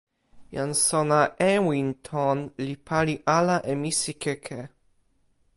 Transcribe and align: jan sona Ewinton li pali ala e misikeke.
jan 0.55 0.71
sona 0.85 1.19
Ewinton 1.49 2.39
li 2.65 2.75
pali 2.87 3.15
ala 3.37 3.57
e 3.71 3.73
misikeke. 3.81 4.61